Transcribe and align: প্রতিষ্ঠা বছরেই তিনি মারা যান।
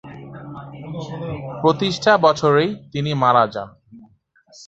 প্রতিষ্ঠা 1.61 2.13
বছরেই 2.17 2.69
তিনি 2.91 3.11
মারা 3.13 3.43
যান। 3.53 3.69